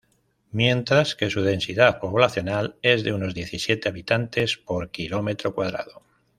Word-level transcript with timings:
Mientras 0.51 1.13
que 1.13 1.29
su 1.29 1.43
densidad 1.43 1.99
poblacional 1.99 2.75
es 2.81 3.03
de 3.03 3.13
unos 3.13 3.35
diecisiete 3.35 3.87
habitantes 3.89 4.57
por 4.57 4.85
cada 4.85 4.91
kilómetro 4.91 5.53
cuadrado. 5.53 6.01